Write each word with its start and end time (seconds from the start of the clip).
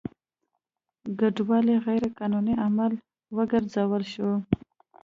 کډوالي 1.19 1.75
غیر 1.85 2.03
قانوني 2.17 2.53
عمل 2.65 2.93
وګرځول 3.35 4.03
شو. 4.13 4.31